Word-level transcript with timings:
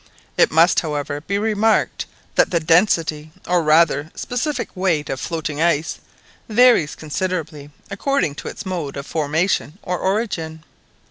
It 0.35 0.49
must, 0.49 0.79
however, 0.79 1.21
be 1.21 1.37
remarked 1.37 2.07
that 2.33 2.49
the 2.49 2.59
density, 2.59 3.31
or 3.45 3.61
rather 3.61 4.09
specific 4.15 4.69
weight 4.73 5.11
of 5.11 5.19
floating 5.19 5.61
ice, 5.61 5.99
varies 6.49 6.95
considerably 6.95 7.69
according 7.91 8.33
to 8.41 8.47
its 8.47 8.65
mode 8.65 8.97
of 8.97 9.05
formation 9.05 9.77
or 9.83 9.99
origin. 9.99 10.63